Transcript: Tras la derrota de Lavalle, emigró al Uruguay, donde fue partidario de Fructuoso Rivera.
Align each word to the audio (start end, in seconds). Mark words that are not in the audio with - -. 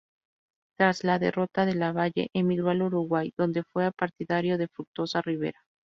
Tras 0.79 1.03
la 1.03 1.19
derrota 1.19 1.67
de 1.67 1.75
Lavalle, 1.75 2.31
emigró 2.33 2.71
al 2.71 2.81
Uruguay, 2.81 3.31
donde 3.37 3.61
fue 3.61 3.91
partidario 3.91 4.57
de 4.57 4.67
Fructuoso 4.67 5.21
Rivera. 5.21 5.59